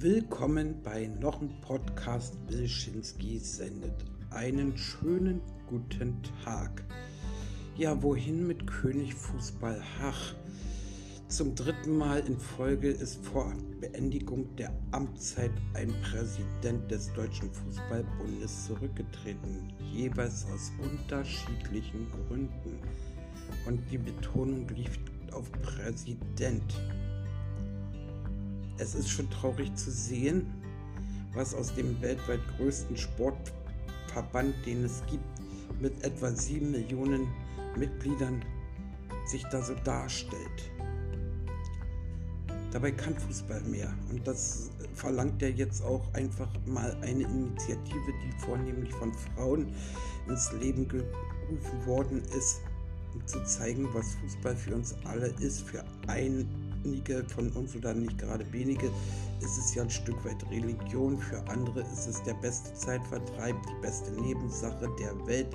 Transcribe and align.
Willkommen 0.00 0.80
bei 0.84 1.08
noch 1.08 1.40
einem 1.40 1.60
Podcast. 1.60 2.36
Wilschinski 2.46 3.40
sendet 3.40 4.04
einen 4.30 4.78
schönen 4.78 5.40
guten 5.66 6.22
Tag. 6.44 6.84
Ja, 7.76 8.00
wohin 8.00 8.46
mit 8.46 8.64
König 8.64 9.12
Fußball 9.12 9.82
Hach? 9.98 10.36
Zum 11.26 11.52
dritten 11.56 11.98
Mal 11.98 12.20
in 12.28 12.38
Folge 12.38 12.90
ist 12.90 13.26
vor 13.26 13.52
Beendigung 13.80 14.54
der 14.54 14.72
Amtszeit 14.92 15.50
ein 15.74 15.92
Präsident 16.02 16.88
des 16.88 17.12
Deutschen 17.14 17.50
Fußballbundes 17.52 18.66
zurückgetreten, 18.66 19.72
jeweils 19.92 20.46
aus 20.54 20.70
unterschiedlichen 20.80 22.06
Gründen. 22.12 22.78
Und 23.66 23.80
die 23.90 23.98
Betonung 23.98 24.68
liegt 24.68 25.32
auf 25.32 25.50
Präsident. 25.60 26.72
Es 28.78 28.94
ist 28.94 29.10
schon 29.10 29.28
traurig 29.30 29.74
zu 29.74 29.90
sehen, 29.90 30.46
was 31.34 31.54
aus 31.54 31.74
dem 31.74 32.00
weltweit 32.00 32.40
größten 32.56 32.96
Sportverband, 32.96 34.54
den 34.64 34.84
es 34.84 35.02
gibt, 35.10 35.24
mit 35.80 36.02
etwa 36.04 36.30
7 36.30 36.70
Millionen 36.70 37.26
Mitgliedern 37.76 38.42
sich 39.26 39.44
da 39.50 39.62
so 39.62 39.74
darstellt. 39.84 40.70
Dabei 42.70 42.92
kann 42.92 43.16
Fußball 43.16 43.60
mehr 43.62 43.92
und 44.10 44.26
das 44.26 44.70
verlangt 44.94 45.40
ja 45.42 45.48
jetzt 45.48 45.82
auch 45.82 46.02
einfach 46.12 46.48
mal 46.66 46.96
eine 47.00 47.24
Initiative, 47.24 48.12
die 48.22 48.44
vornehmlich 48.44 48.92
von 48.92 49.12
Frauen 49.12 49.72
ins 50.28 50.52
Leben 50.52 50.86
gerufen 50.86 51.86
worden 51.86 52.22
ist, 52.36 52.60
um 53.14 53.26
zu 53.26 53.42
zeigen, 53.44 53.88
was 53.94 54.14
Fußball 54.16 54.54
für 54.54 54.74
uns 54.74 54.94
alle 55.04 55.28
ist, 55.40 55.62
für 55.62 55.82
ein 56.08 56.67
einige 56.84 57.24
von 57.24 57.50
uns 57.52 57.74
oder 57.76 57.94
nicht 57.94 58.18
gerade 58.18 58.50
wenige 58.52 58.90
ist 59.40 59.56
es 59.58 59.74
ja 59.74 59.82
ein 59.82 59.90
Stück 59.90 60.24
weit 60.24 60.44
Religion, 60.50 61.18
für 61.18 61.38
andere 61.48 61.80
ist 61.80 62.06
es 62.06 62.22
der 62.24 62.34
beste 62.34 62.74
Zeitvertreib, 62.74 63.56
die 63.66 63.80
beste 63.82 64.10
Nebensache 64.20 64.88
der 64.98 65.26
Welt, 65.26 65.54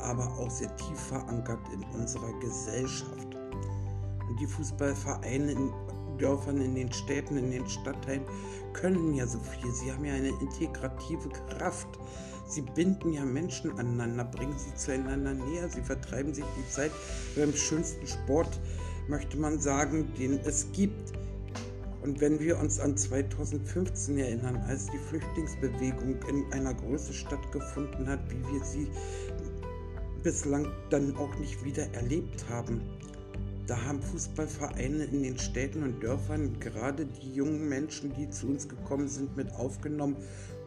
aber 0.00 0.26
auch 0.38 0.50
sehr 0.50 0.74
tief 0.76 0.98
verankert 0.98 1.60
in 1.72 1.82
unserer 1.98 2.32
Gesellschaft. 2.40 3.28
Und 4.28 4.40
die 4.40 4.46
Fußballvereine 4.46 5.52
in 5.52 5.72
Dörfern, 6.18 6.60
in 6.60 6.74
den 6.74 6.92
Städten, 6.92 7.36
in 7.36 7.50
den 7.50 7.68
Stadtteilen 7.68 8.24
können 8.72 9.14
ja 9.14 9.26
so 9.26 9.38
viel. 9.38 9.72
Sie 9.72 9.92
haben 9.92 10.04
ja 10.04 10.14
eine 10.14 10.28
integrative 10.28 11.28
Kraft. 11.48 11.88
Sie 12.46 12.62
binden 12.62 13.12
ja 13.12 13.24
Menschen 13.24 13.78
aneinander, 13.78 14.24
bringen 14.24 14.58
sie 14.58 14.74
zueinander 14.74 15.34
näher, 15.34 15.68
sie 15.68 15.82
vertreiben 15.82 16.34
sich 16.34 16.44
die 16.58 16.68
Zeit 16.68 16.90
beim 17.36 17.54
schönsten 17.54 18.06
Sport 18.06 18.58
möchte 19.10 19.36
man 19.36 19.58
sagen, 19.58 20.14
den 20.18 20.38
es 20.44 20.70
gibt. 20.72 21.12
Und 22.02 22.20
wenn 22.20 22.40
wir 22.40 22.58
uns 22.58 22.80
an 22.80 22.96
2015 22.96 24.16
erinnern, 24.16 24.56
als 24.68 24.86
die 24.86 24.98
Flüchtlingsbewegung 24.98 26.16
in 26.28 26.50
einer 26.52 26.72
Größe 26.72 27.12
stattgefunden 27.12 28.08
hat, 28.08 28.20
wie 28.30 28.54
wir 28.54 28.64
sie 28.64 28.88
bislang 30.22 30.66
dann 30.88 31.14
auch 31.16 31.36
nicht 31.38 31.62
wieder 31.64 31.92
erlebt 31.92 32.48
haben, 32.48 32.80
da 33.66 33.84
haben 33.84 34.02
Fußballvereine 34.02 35.04
in 35.04 35.22
den 35.22 35.38
Städten 35.38 35.82
und 35.82 36.02
Dörfern 36.02 36.58
gerade 36.58 37.06
die 37.06 37.34
jungen 37.34 37.68
Menschen, 37.68 38.12
die 38.14 38.30
zu 38.30 38.46
uns 38.46 38.68
gekommen 38.68 39.08
sind, 39.08 39.36
mit 39.36 39.52
aufgenommen, 39.54 40.16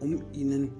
um 0.00 0.22
ihnen 0.32 0.72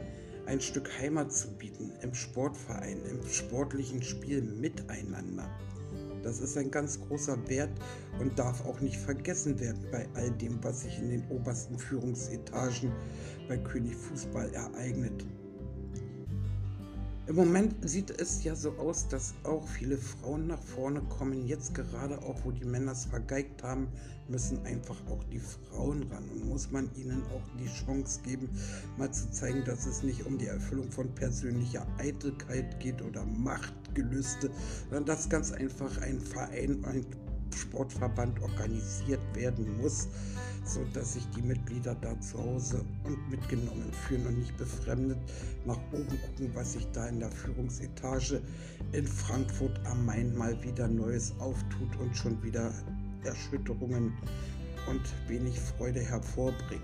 ein 0.46 0.60
Stück 0.60 0.90
Heimat 0.98 1.32
zu 1.32 1.48
bieten 1.52 1.92
im 2.02 2.12
Sportverein, 2.12 2.98
im 3.08 3.26
sportlichen 3.28 4.02
Spiel 4.02 4.42
miteinander. 4.42 5.48
Das 6.22 6.40
ist 6.40 6.56
ein 6.56 6.70
ganz 6.70 7.00
großer 7.00 7.36
Wert 7.48 7.72
und 8.20 8.38
darf 8.38 8.64
auch 8.66 8.80
nicht 8.80 8.96
vergessen 8.96 9.58
werden 9.60 9.84
bei 9.90 10.06
all 10.14 10.30
dem, 10.32 10.62
was 10.62 10.82
sich 10.82 10.98
in 10.98 11.10
den 11.10 11.28
obersten 11.28 11.78
Führungsetagen 11.78 12.92
bei 13.48 13.56
König 13.58 13.94
Fußball 13.96 14.52
ereignet. 14.52 15.26
Im 17.30 17.36
Moment 17.36 17.88
sieht 17.88 18.10
es 18.20 18.42
ja 18.42 18.56
so 18.56 18.72
aus, 18.72 19.06
dass 19.06 19.34
auch 19.44 19.64
viele 19.68 19.96
Frauen 19.96 20.48
nach 20.48 20.60
vorne 20.60 21.00
kommen. 21.02 21.46
Jetzt 21.46 21.74
gerade 21.74 22.18
auch, 22.22 22.44
wo 22.44 22.50
die 22.50 22.64
Männer 22.64 22.90
es 22.90 23.04
vergeigt 23.04 23.62
haben, 23.62 23.86
müssen 24.26 24.66
einfach 24.66 24.96
auch 25.08 25.22
die 25.24 25.38
Frauen 25.38 26.02
ran 26.10 26.28
und 26.28 26.48
muss 26.48 26.72
man 26.72 26.90
ihnen 26.96 27.22
auch 27.26 27.42
die 27.56 27.68
Chance 27.68 28.20
geben, 28.24 28.48
mal 28.98 29.12
zu 29.12 29.30
zeigen, 29.30 29.62
dass 29.64 29.86
es 29.86 30.02
nicht 30.02 30.26
um 30.26 30.38
die 30.38 30.48
Erfüllung 30.48 30.90
von 30.90 31.14
persönlicher 31.14 31.86
Eitelkeit 31.98 32.80
geht 32.80 33.00
oder 33.00 33.24
Machtgelüste, 33.90 34.50
sondern 34.88 35.06
dass 35.06 35.28
ganz 35.28 35.52
einfach 35.52 35.98
ein 36.02 36.20
Verein, 36.20 36.84
ein 36.84 37.04
Sportverband 37.54 38.40
organisiert 38.40 39.20
werden 39.34 39.76
muss, 39.80 40.08
so 40.64 40.80
dass 40.92 41.14
sich 41.14 41.26
die 41.30 41.42
Mitglieder 41.42 41.96
da 41.96 42.18
zu 42.20 42.38
Hause 42.38 42.84
und 43.04 43.30
mitgenommen 43.30 43.92
fühlen 43.92 44.26
und 44.26 44.38
nicht 44.38 44.56
befremdet 44.56 45.18
nach 45.66 45.78
oben 45.92 46.06
gucken, 46.08 46.50
was 46.54 46.74
sich 46.74 46.86
da 46.92 47.08
in 47.08 47.18
der 47.18 47.30
Führungsetage 47.30 48.40
in 48.92 49.06
Frankfurt 49.06 49.80
am 49.86 50.06
Main 50.06 50.36
mal 50.36 50.62
wieder 50.62 50.86
Neues 50.86 51.34
auftut 51.40 51.96
und 51.98 52.16
schon 52.16 52.40
wieder 52.42 52.72
Erschütterungen 53.24 54.12
und 54.88 55.02
wenig 55.28 55.58
Freude 55.58 56.00
hervorbringt. 56.00 56.82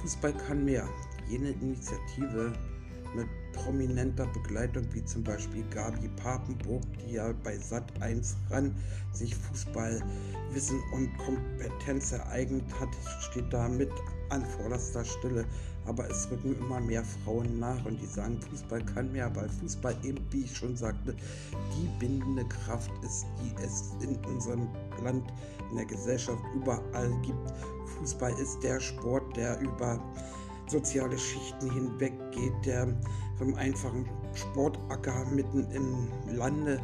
Fußball 0.00 0.32
kann 0.32 0.64
mehr. 0.64 0.88
Jene 1.28 1.50
Initiative 1.50 2.52
mit 3.14 3.26
prominenter 3.52 4.26
Begleitung 4.26 4.86
wie 4.92 5.04
zum 5.04 5.22
Beispiel 5.24 5.64
Gabi 5.70 6.08
Papenburg, 6.16 6.82
die 7.00 7.14
ja 7.14 7.32
bei 7.44 7.56
Sat1 7.56 8.34
ran 8.50 8.74
sich 9.12 9.34
Fußballwissen 9.34 10.80
und 10.92 11.10
Kompetenz 11.18 12.12
ereignet 12.12 12.64
hat, 12.80 12.88
steht 13.20 13.52
da 13.52 13.68
mit 13.68 13.90
an 14.30 14.44
vorderster 14.44 15.04
Stelle. 15.04 15.44
Aber 15.86 16.08
es 16.10 16.30
rücken 16.30 16.54
immer 16.58 16.80
mehr 16.80 17.02
Frauen 17.02 17.58
nach 17.58 17.82
und 17.86 17.98
die 17.98 18.06
sagen, 18.06 18.38
Fußball 18.50 18.84
kann 18.84 19.10
mehr, 19.10 19.34
weil 19.34 19.48
Fußball 19.48 19.96
eben, 20.02 20.20
wie 20.30 20.44
ich 20.44 20.54
schon 20.54 20.76
sagte, 20.76 21.14
die 21.76 21.88
bindende 21.98 22.44
Kraft 22.44 22.90
ist, 23.02 23.24
die 23.40 23.64
es 23.64 23.94
in 24.02 24.16
unserem 24.26 24.68
Land, 25.02 25.24
in 25.70 25.76
der 25.76 25.86
Gesellschaft 25.86 26.42
überall 26.54 27.10
gibt. 27.22 27.52
Fußball 27.98 28.32
ist 28.38 28.62
der 28.62 28.80
Sport, 28.80 29.34
der 29.36 29.58
über 29.60 29.98
soziale 30.66 31.18
Schichten 31.18 31.72
hinweg 31.72 32.12
geht, 32.32 32.66
der 32.66 32.88
vom 33.38 33.54
einfachen 33.54 34.08
Sportacker 34.34 35.24
mitten 35.26 35.70
im 35.70 36.08
Lande 36.36 36.80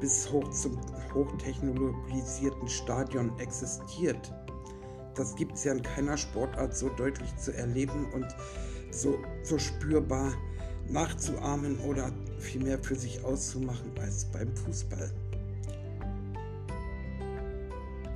bis 0.00 0.30
hoch 0.32 0.48
zum 0.50 0.78
hochtechnologisierten 1.14 2.68
Stadion 2.68 3.38
existiert. 3.38 4.32
Das 5.14 5.34
gibt 5.36 5.54
es 5.54 5.64
ja 5.64 5.72
in 5.72 5.82
keiner 5.82 6.16
Sportart 6.16 6.74
so 6.74 6.88
deutlich 6.90 7.36
zu 7.36 7.54
erleben 7.54 8.06
und 8.12 8.26
so, 8.90 9.18
so 9.42 9.58
spürbar 9.58 10.32
nachzuahmen 10.88 11.78
oder 11.80 12.10
vielmehr 12.38 12.78
für 12.78 12.96
sich 12.96 13.22
auszumachen 13.24 13.92
als 14.00 14.24
beim 14.24 14.54
Fußball. 14.56 15.10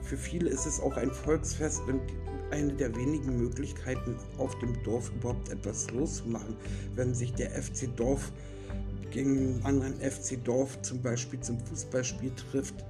Für 0.03 0.17
viele 0.17 0.51
ist 0.51 0.67
es 0.67 0.81
auch 0.81 0.97
ein 0.97 1.11
Volksfest 1.11 1.83
und 1.89 2.01
eine 2.51 2.73
der 2.73 2.95
wenigen 2.97 3.37
Möglichkeiten, 3.39 4.17
auf 4.39 4.59
dem 4.59 4.83
Dorf 4.83 5.11
überhaupt 5.15 5.51
etwas 5.51 5.91
loszumachen, 5.91 6.57
wenn 6.95 7.15
sich 7.15 7.33
der 7.35 7.51
FC 7.51 7.95
Dorf 7.97 8.33
gegen 9.11 9.39
einen 9.39 9.65
anderen 9.65 9.95
FC 10.01 10.43
Dorf 10.45 10.83
zum 10.83 11.01
Beispiel 11.01 11.41
zum 11.41 11.59
Fußballspiel 11.61 12.33
trifft. 12.51 12.85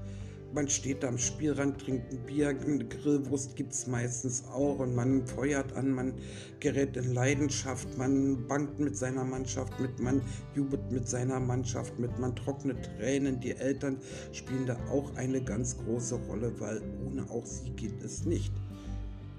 Man 0.55 0.69
steht 0.69 1.05
am 1.05 1.19
Spielrand, 1.19 1.81
trinkt 1.81 2.13
ein 2.13 2.25
Bier, 2.27 2.51
eine 2.51 2.85
Grillwurst 2.85 3.57
gibt 3.57 3.73
es 3.73 3.89
meistens 3.89 4.45
auch 4.53 4.79
und 4.79 4.95
man 4.95 5.27
feuert 5.27 5.73
an, 5.73 5.91
man 5.91 6.15
gerät 6.61 6.97
in 6.97 7.13
Leidenschaft, 7.13 7.99
man 7.99 8.47
bangt 8.47 8.79
mit 8.79 8.97
seiner 8.97 9.25
Mannschaft 9.25 9.79
mit, 9.81 9.99
man 9.99 10.23
jubelt 10.55 10.93
mit 10.93 11.09
seiner 11.09 11.41
Mannschaft 11.41 11.99
mit, 11.99 12.17
man 12.21 12.37
trocknet 12.37 12.89
Tränen. 12.99 13.41
Die 13.41 13.51
Eltern 13.51 13.99
spielen 14.31 14.65
da 14.65 14.79
auch 14.93 15.15
eine 15.17 15.43
ganz 15.43 15.77
große 15.77 16.15
Rolle, 16.29 16.53
weil 16.61 16.81
ohne 17.05 17.29
auch 17.31 17.45
sie 17.45 17.71
geht 17.71 18.01
es 18.05 18.25
nicht. 18.25 18.53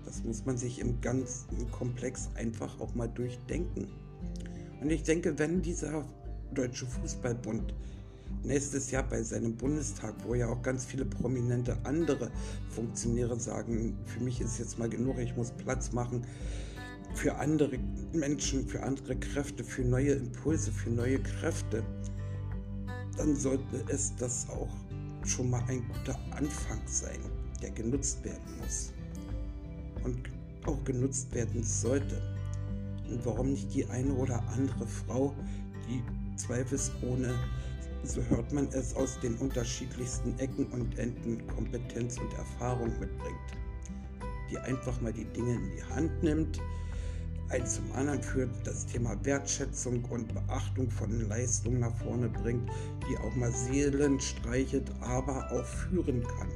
Das 0.06 0.24
muss 0.24 0.46
man 0.46 0.57
sich 0.57 0.80
im 0.80 1.02
ganzen 1.02 1.69
Komplex 1.72 2.30
einfach 2.36 2.80
auch 2.80 2.94
mal 2.94 3.07
durchdenken. 3.07 3.88
Und 4.81 4.92
ich 4.92 5.04
denke, 5.04 5.38
wenn 5.40 5.62
dieser 5.62 6.06
Deutsche 6.54 6.86
Fußballbund 6.86 7.74
nächstes 8.44 8.92
Jahr 8.92 9.04
bei 9.04 9.24
seinem 9.24 9.56
Bundestag, 9.56 10.13
wo 10.25 10.36
ja 10.36 10.48
auch 10.48 10.62
ganz 10.62 10.86
viele 10.86 11.06
prominente 11.06 11.78
andere 11.84 12.31
Funktionäre 12.69 13.40
sagen, 13.40 13.98
für 14.06 14.19
mich 14.19 14.42
ist 14.42 14.60
jetzt 14.60 14.78
mal 14.78 14.90
genug, 14.90 15.18
ich 15.18 15.36
muss 15.36 15.52
Platz 15.52 15.92
machen 15.92 16.24
für 17.16 17.36
andere 17.36 17.80
Menschen, 18.13 18.68
für 18.68 18.84
andere 18.84 19.16
Kräfte, 19.16 19.63
für 19.63 19.84
neue 19.84 20.13
Impulse, 20.13 20.72
für 20.72 20.90
neue 20.90 21.19
Kräfte, 21.19 21.84
dann 23.18 23.36
sollte 23.36 23.84
es 23.88 24.16
das 24.18 24.48
auch 24.50 24.69
schon 25.25 25.50
mal 25.50 25.63
ein 25.68 25.84
guter 25.88 26.19
Anfang 26.31 26.81
sein, 26.86 27.19
der 27.62 27.72
genutzt 27.72 28.24
werden 28.24 28.57
muss 28.60 28.94
und 30.06 30.30
auch 30.66 30.81
genutzt 30.84 31.34
werden 31.34 31.63
sollte. 31.63 32.22
Und 33.10 33.25
warum 33.25 33.52
nicht 33.52 33.74
die 33.74 33.86
eine 33.88 34.13
oder 34.13 34.42
andere 34.56 34.88
Frau, 34.88 35.34
die 35.88 36.02
zweifelsohne, 36.38 37.34
so 38.04 38.22
hört 38.30 38.52
man 38.54 38.68
es, 38.72 38.96
aus 38.96 39.19
den 39.19 39.36
unterschiedlichsten 39.36 40.38
Ecken 40.40 40.68
und 40.68 40.98
Enden 40.98 41.46
Kompetenz 41.48 42.18
und 42.18 42.31
Erfahrung 42.34 42.90
mitbringt. 43.00 43.36
die 44.52 44.60
einfach 44.60 45.02
mal 45.02 45.12
die 45.12 45.25
Dinge 45.25 45.56
in 45.56 45.72
die 45.72 45.84
Hand 45.84 46.22
nimmt, 46.22 46.62
eins 47.50 47.75
zum 47.75 47.92
anderen 47.94 48.22
führt, 48.22 48.52
das 48.63 48.86
Thema 48.86 49.18
Wertschätzung 49.25 50.06
und 50.06 50.31
Beachtung 50.34 50.90
von 50.90 51.28
Leistungen 51.28 51.80
nach 51.80 51.96
vorne 51.98 52.30
bringt, 52.30 52.69
die 53.10 53.18
auch 53.18 53.36
mal 53.36 53.52
Seelen 53.52 54.19
streichelt, 54.19 54.92
aber 55.02 55.52
auch 55.52 55.66
führen 55.66 56.22
kann. 56.24 56.50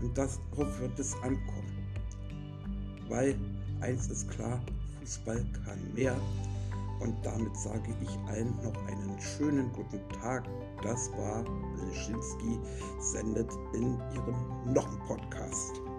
Und 0.00 0.16
darauf 0.16 0.80
wird 0.80 0.98
es 1.00 1.14
ankommen. 1.14 1.61
Weil 3.12 3.36
eins 3.82 4.08
ist 4.08 4.30
klar, 4.30 4.58
Fußball 4.98 5.44
kann 5.66 5.94
mehr. 5.94 6.16
Und 7.00 7.14
damit 7.22 7.54
sage 7.58 7.94
ich 8.00 8.08
allen 8.30 8.54
noch 8.62 8.86
einen 8.86 9.20
schönen 9.20 9.70
guten 9.72 10.00
Tag. 10.18 10.44
Das 10.82 11.10
war 11.12 11.44
Leschinski 11.76 12.58
sendet 13.00 13.50
in 13.74 13.98
ihrem 14.14 14.72
Noch-Podcast. 14.72 15.91